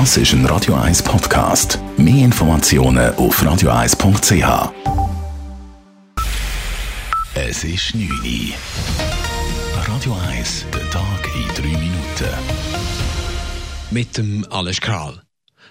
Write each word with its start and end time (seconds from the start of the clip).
Das 0.00 0.16
ist 0.16 0.32
ein 0.32 0.44
Radio 0.46 0.74
1 0.74 1.04
Podcast. 1.04 1.78
Mehr 1.96 2.24
Informationen 2.24 3.14
auf 3.14 3.40
radio1.ch. 3.40 4.72
Es 7.36 7.62
ist 7.62 7.94
9 7.94 8.10
Uhr. 8.10 8.54
Radio 9.86 10.16
1, 10.30 10.66
der 10.74 10.90
Tag 10.90 11.30
in 11.36 11.62
3 11.62 11.68
Minuten. 11.78 12.34
Mit 13.92 14.18
dem 14.18 14.44
Alles 14.50 14.80
Kral. 14.80 15.22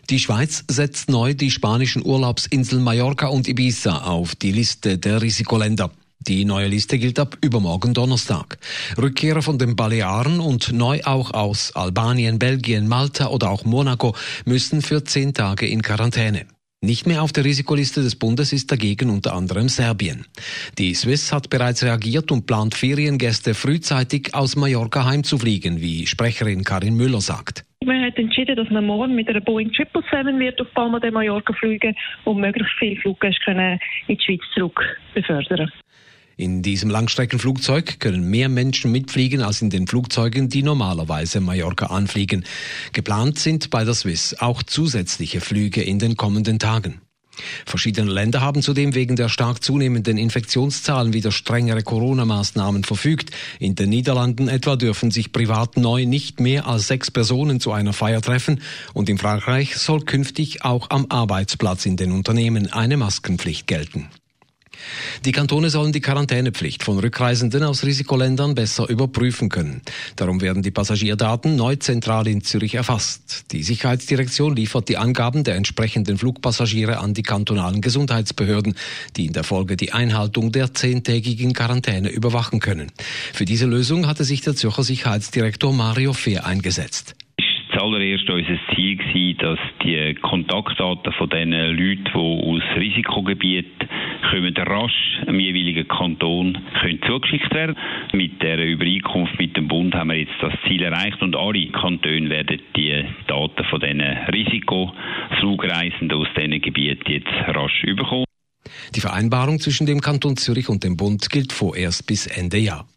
Die 0.09 0.19
Schweiz 0.19 0.63
setzt 0.71 1.09
neu 1.09 1.33
die 1.33 1.51
spanischen 1.51 2.05
Urlaubsinseln 2.05 2.81
Mallorca 2.81 3.27
und 3.27 3.49
Ibiza 3.49 4.03
auf 4.05 4.35
die 4.35 4.53
Liste 4.53 4.97
der 4.97 5.21
Risikoländer. 5.21 5.91
Die 6.27 6.45
neue 6.45 6.67
Liste 6.67 6.97
gilt 6.99 7.19
ab 7.19 7.37
übermorgen 7.41 7.93
Donnerstag. 7.93 8.57
Rückkehrer 8.97 9.41
von 9.41 9.57
den 9.57 9.75
Balearen 9.75 10.39
und 10.39 10.71
neu 10.71 11.01
auch 11.03 11.33
aus 11.33 11.75
Albanien, 11.75 12.39
Belgien, 12.39 12.87
Malta 12.87 13.27
oder 13.27 13.49
auch 13.49 13.65
Monaco 13.65 14.15
müssen 14.45 14.81
für 14.81 15.03
zehn 15.03 15.33
Tage 15.33 15.67
in 15.67 15.81
Quarantäne. 15.81 16.45
Nicht 16.81 17.07
mehr 17.07 17.23
auf 17.23 17.33
der 17.33 17.43
Risikoliste 17.43 18.01
des 18.01 18.17
Bundes 18.17 18.53
ist 18.53 18.71
dagegen 18.71 19.09
unter 19.09 19.33
anderem 19.33 19.67
Serbien. 19.67 20.25
Die 20.77 20.93
Swiss 20.93 21.33
hat 21.33 21.49
bereits 21.49 21.83
reagiert 21.83 22.31
und 22.31 22.45
plant 22.45 22.75
Feriengäste 22.75 23.53
frühzeitig 23.53 24.33
aus 24.33 24.55
Mallorca 24.55 25.05
heimzufliegen, 25.05 25.81
wie 25.81 26.05
Sprecherin 26.05 26.63
Karin 26.63 26.95
Müller 26.95 27.21
sagt. 27.21 27.65
Man 27.85 28.01
hat 28.01 28.17
entschieden, 28.17 28.55
dass 28.55 28.69
man 28.69 28.85
morgen 28.85 29.15
mit 29.15 29.27
einer 29.27 29.41
Boeing 29.41 29.69
777 29.69 30.39
wird 30.39 30.61
auf 30.61 30.73
Palma 30.73 30.99
de 30.99 31.11
Mallorca 31.11 31.53
fliegen 31.53 31.95
und 32.23 32.39
möglichst 32.39 32.73
viele 32.79 32.99
Fluggäste 33.01 33.51
in 33.51 34.17
die 34.17 34.23
Schweiz 34.23 34.41
zurück 34.53 34.79
befördern. 35.13 35.69
In 36.35 36.61
diesem 36.61 36.89
Langstreckenflugzeug 36.89 37.99
können 37.99 38.29
mehr 38.29 38.49
Menschen 38.49 38.91
mitfliegen 38.91 39.41
als 39.41 39.61
in 39.61 39.69
den 39.69 39.87
Flugzeugen, 39.87 40.49
die 40.49 40.63
normalerweise 40.63 41.41
Mallorca 41.41 41.87
anfliegen. 41.87 42.45
Geplant 42.91 43.37
sind 43.37 43.69
bei 43.69 43.83
der 43.83 43.93
Swiss 43.93 44.35
auch 44.39 44.63
zusätzliche 44.63 45.41
Flüge 45.41 45.83
in 45.83 45.99
den 45.99 46.17
kommenden 46.17 46.59
Tagen. 46.59 47.01
Verschiedene 47.65 48.11
Länder 48.11 48.41
haben 48.41 48.61
zudem 48.61 48.93
wegen 48.93 49.15
der 49.15 49.29
stark 49.29 49.63
zunehmenden 49.63 50.17
Infektionszahlen 50.17 51.13
wieder 51.13 51.31
strengere 51.31 51.81
Corona-Maßnahmen 51.81 52.83
verfügt. 52.83 53.31
In 53.59 53.75
den 53.75 53.89
Niederlanden 53.89 54.47
etwa 54.47 54.75
dürfen 54.75 55.11
sich 55.11 55.31
privat 55.31 55.77
neu 55.77 56.05
nicht 56.05 56.39
mehr 56.39 56.67
als 56.67 56.87
sechs 56.87 57.09
Personen 57.09 57.59
zu 57.59 57.71
einer 57.71 57.93
Feier 57.93 58.21
treffen 58.21 58.61
und 58.93 59.09
in 59.09 59.17
Frankreich 59.17 59.77
soll 59.77 60.01
künftig 60.01 60.63
auch 60.63 60.89
am 60.89 61.07
Arbeitsplatz 61.09 61.85
in 61.85 61.97
den 61.97 62.11
Unternehmen 62.11 62.71
eine 62.71 62.97
Maskenpflicht 62.97 63.65
gelten. 63.67 64.09
Die 65.25 65.31
Kantone 65.31 65.69
sollen 65.69 65.91
die 65.91 66.01
Quarantänepflicht 66.01 66.83
von 66.83 66.99
Rückreisenden 66.99 67.63
aus 67.63 67.83
Risikoländern 67.83 68.55
besser 68.55 68.89
überprüfen 68.89 69.49
können. 69.49 69.81
Darum 70.15 70.41
werden 70.41 70.63
die 70.63 70.71
Passagierdaten 70.71 71.55
neu 71.55 71.75
zentral 71.75 72.27
in 72.27 72.41
Zürich 72.41 72.75
erfasst. 72.75 73.51
Die 73.51 73.63
Sicherheitsdirektion 73.63 74.55
liefert 74.55 74.89
die 74.89 74.97
Angaben 74.97 75.43
der 75.43 75.55
entsprechenden 75.55 76.17
Flugpassagiere 76.17 76.99
an 76.99 77.13
die 77.13 77.23
kantonalen 77.23 77.81
Gesundheitsbehörden, 77.81 78.75
die 79.15 79.27
in 79.27 79.33
der 79.33 79.43
Folge 79.43 79.77
die 79.77 79.93
Einhaltung 79.93 80.51
der 80.51 80.73
zehntägigen 80.73 81.53
Quarantäne 81.53 82.09
überwachen 82.09 82.59
können. 82.59 82.91
Für 83.33 83.45
diese 83.45 83.65
Lösung 83.65 84.07
hatte 84.07 84.23
sich 84.23 84.41
der 84.41 84.55
Zürcher 84.55 84.83
Sicherheitsdirektor 84.83 85.73
Mario 85.73 86.13
Fehr 86.13 86.45
eingesetzt 86.45 87.15
zuallererst 87.83 88.29
unser 88.29 88.57
Ziel 88.73 88.93
dass 89.35 89.59
die 89.83 90.15
Kontaktdaten 90.21 91.11
von 91.13 91.29
den 91.29 91.51
Leuten, 91.51 92.03
die 92.05 92.11
aus 92.13 92.63
Risikogebieten 92.77 93.89
kommen, 94.29 94.53
rasch 94.55 95.21
im 95.27 95.39
jeweiligen 95.39 95.87
Kanton 95.87 96.57
können 96.81 96.99
zugeschickt 97.07 97.53
werden. 97.53 97.77
Mit 98.11 98.41
der 98.41 98.57
Übereinkunft 98.65 99.37
mit 99.39 99.55
dem 99.55 99.67
Bund 99.67 99.93
haben 99.93 100.09
wir 100.09 100.17
jetzt 100.17 100.33
das 100.41 100.53
Ziel 100.67 100.81
erreicht 100.83 101.21
und 101.21 101.35
alle 101.35 101.67
Kantone 101.67 102.29
werden 102.29 102.59
die 102.75 103.05
Daten 103.27 103.63
von 103.69 103.79
diesen 103.79 104.01
Risikoflugreisenden 104.01 106.17
aus 106.17 106.27
diesen 106.35 106.59
Gebieten 106.61 107.11
jetzt 107.11 107.29
rasch 107.47 107.83
überkommen. 107.83 108.25
Die 108.95 109.01
Vereinbarung 109.01 109.59
zwischen 109.59 109.85
dem 109.85 110.01
Kanton 110.01 110.37
Zürich 110.37 110.69
und 110.69 110.83
dem 110.83 110.97
Bund 110.97 111.29
gilt 111.29 111.51
vorerst 111.51 112.07
bis 112.07 112.25
Ende 112.27 112.57
Jahr. 112.57 112.87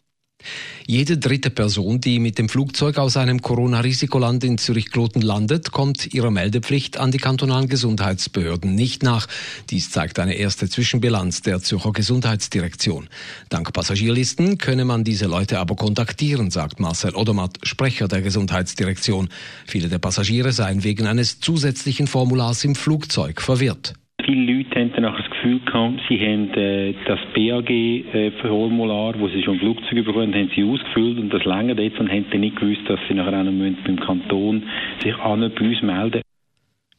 Jede 0.87 1.19
dritte 1.19 1.51
Person, 1.51 2.01
die 2.01 2.21
mit 2.21 2.39
dem 2.39 2.49
Flugzeug 2.49 2.99
aus 2.99 3.17
einem 3.17 3.43
Corona-Risikoland 3.43 4.45
in 4.45 4.57
Zürich-Kloten 4.57 5.21
landet, 5.21 5.73
kommt 5.73 6.15
ihrer 6.15 6.31
Meldepflicht 6.31 6.99
an 6.99 7.11
die 7.11 7.19
kantonalen 7.19 7.69
Gesundheitsbehörden 7.69 8.75
nicht 8.75 9.03
nach. 9.03 9.27
Dies 9.71 9.91
zeigt 9.91 10.19
eine 10.21 10.35
erste 10.35 10.69
Zwischenbilanz 10.69 11.43
der 11.43 11.61
Zürcher 11.61 11.93
Gesundheitsdirektion. 11.93 13.09
Dank 13.49 13.73
Passagierlisten 13.73 14.59
könne 14.59 14.85
man 14.85 15.03
diese 15.03 15.27
Leute 15.27 15.59
aber 15.59 15.75
kontaktieren, 15.75 16.51
sagt 16.51 16.79
Marcel 16.79 17.17
Odermatt, 17.17 17.59
Sprecher 17.65 18.07
der 18.07 18.23
Gesundheitsdirektion. 18.23 19.29
Viele 19.67 19.89
der 19.89 19.99
Passagiere 19.99 20.53
seien 20.53 20.85
wegen 20.85 21.07
eines 21.07 21.41
zusätzlichen 21.41 22.07
Formulars 22.07 22.65
im 22.65 22.77
Flugzeug 22.77 23.43
verwirrt. 23.43 23.95
Viele 24.25 24.53
Leute 24.53 24.81
haben 24.81 24.93
dann 24.93 25.03
das 25.05 25.31
Gefühl 25.47 25.61
gehabt, 25.65 26.01
sie 26.09 26.19
haben 26.19 26.53
äh, 26.55 26.95
das 27.07 27.21
BAG-Formular, 27.35 29.15
äh, 29.15 29.19
das 29.19 29.33
sie 29.33 29.43
schon 29.43 29.55
im 29.55 29.61
Flugzeug 29.61 30.05
bekommen 30.05 30.35
haben, 30.35 30.51
sie 30.55 30.65
ausgefüllt 30.65 31.19
und 31.19 31.31
das 31.31 31.45
länger 31.45 31.79
jetzt 31.81 31.99
und 31.99 32.11
haben 32.11 32.27
dann 32.31 32.41
nicht 32.41 32.57
gewusst, 32.57 32.83
dass 32.89 32.99
sie 33.09 33.15
nachher 33.15 33.41
auch 33.41 33.45
noch 33.45 33.53
beim 33.85 34.01
Kanton 34.01 34.65
sich 35.03 35.15
an 35.17 35.41
bei 35.41 35.67
uns 35.67 35.83
melden 35.83 36.23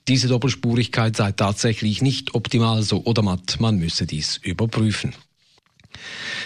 diese 0.07 0.29
Doppelspurigkeit 0.29 1.17
sei 1.17 1.33
tatsächlich 1.33 2.01
nicht 2.01 2.33
optimal, 2.33 2.81
so 2.81 3.03
Odermatt, 3.03 3.57
man 3.59 3.77
müsse 3.77 4.07
dies 4.07 4.37
überprüfen. 4.37 5.13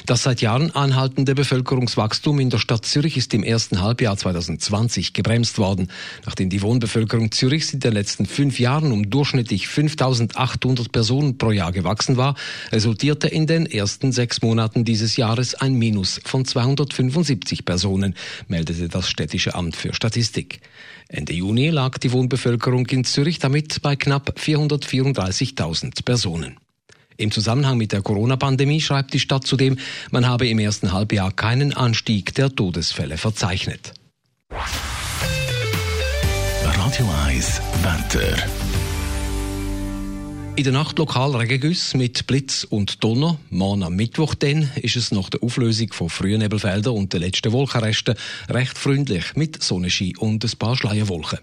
Das 0.06 0.23
seit 0.23 0.41
Jahren 0.41 0.72
anhaltende 0.72 1.35
Bevölkerungswachstum 1.35 2.39
in 2.39 2.50
der 2.50 2.57
Stadt 2.57 2.85
Zürich 2.85 3.17
ist 3.17 3.34
im 3.34 3.44
ersten 3.44 3.81
Halbjahr 3.81 4.17
2020 4.17 5.13
gebremst 5.13 5.57
worden. 5.57 5.89
Nachdem 6.25 6.50
die 6.50 6.62
Wohnbevölkerung 6.62 7.31
Zürichs 7.31 7.73
in 7.73 7.79
den 7.79 7.94
letzten 7.94 8.25
fünf 8.25 8.59
Jahren 8.59 8.91
um 8.91 9.09
durchschnittlich 9.09 9.67
5800 9.67 10.91
Personen 10.91 11.38
pro 11.38 11.51
Jahr 11.51 11.72
gewachsen 11.72 12.17
war, 12.17 12.35
resultierte 12.72 13.28
in 13.28 13.47
den 13.47 13.66
ersten 13.66 14.11
sechs 14.11 14.41
Monaten 14.41 14.85
dieses 14.85 15.17
Jahres 15.17 15.56
ein 15.56 15.73
Minus 15.73 16.19
von 16.25 16.45
275 16.45 17.66
Personen, 17.66 18.16
meldete 18.47 18.90
das 18.90 19.09
Städtische 19.09 19.56
Amt 19.56 19.75
für 19.75 19.94
Statistik. 19.94 20.61
Ende 21.07 21.34
Juni 21.34 21.69
lag 21.69 21.97
die 21.97 22.11
Wohnbevölkerung 22.13 22.85
in 22.88 23.03
Zürich 23.03 23.40
damit 23.40 23.81
bei 23.81 23.95
knapp 23.95 24.38
434.000 24.40 26.06
Personen. 26.06 26.57
Im 27.17 27.31
Zusammenhang 27.31 27.77
mit 27.77 27.91
der 27.91 28.01
Corona-Pandemie 28.01 28.81
schreibt 28.81 29.13
die 29.13 29.19
Stadt 29.19 29.45
zudem, 29.45 29.77
man 30.11 30.27
habe 30.27 30.47
im 30.47 30.59
ersten 30.59 30.91
Halbjahr 30.91 31.31
keinen 31.31 31.73
Anstieg 31.73 32.33
der 32.35 32.53
Todesfälle 32.55 33.17
verzeichnet. 33.17 33.94
Radio 36.63 37.09
1 37.27 37.61
Wetter. 37.83 38.60
In 40.61 40.66
der 40.66 40.73
Nacht 40.73 40.99
lokal 40.99 41.35
Regengüsse 41.35 41.97
mit 41.97 42.27
Blitz 42.27 42.66
und 42.66 43.03
Donner. 43.03 43.39
Morgen 43.49 43.81
am 43.81 43.95
Mittwoch 43.95 44.35
dann 44.35 44.69
ist 44.75 44.95
es 44.95 45.11
nach 45.11 45.27
der 45.31 45.41
Auflösung 45.41 45.91
von 45.91 46.07
frühen 46.07 46.39
Nebelfeldern 46.39 46.94
und 46.94 47.13
den 47.13 47.22
letzten 47.22 47.51
Wolkenresten 47.51 48.13
recht 48.47 48.77
freundlich 48.77 49.35
mit 49.35 49.63
Sonnenschein 49.63 50.16
und 50.19 50.45
ein 50.45 50.51
paar 50.59 50.77
Schleierwolken. 50.77 51.39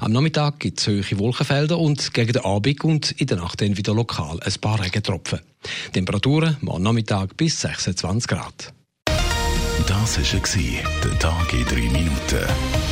Am 0.00 0.12
Nachmittag 0.12 0.58
gibt 0.58 0.80
es 0.80 0.86
hohe 0.86 1.18
Wolkenfelder 1.18 1.78
und 1.78 2.14
gegen 2.14 2.32
den 2.32 2.46
Abend 2.46 2.82
und 2.82 3.10
in 3.20 3.26
der 3.26 3.36
Nacht 3.36 3.60
dann 3.60 3.76
wieder 3.76 3.92
lokal 3.92 4.40
ein 4.40 4.54
paar 4.58 4.82
Regentropfen. 4.82 5.40
Temperaturen 5.92 6.56
morgen 6.62 6.82
Nachmittag 6.82 7.36
bis 7.36 7.60
26 7.60 8.26
Grad. 8.26 8.72
Das 9.86 10.16
war 10.16 11.00
der 11.04 11.18
Tag 11.18 11.52
in 11.52 11.64
drei 11.66 11.90
Minuten. 11.90 12.91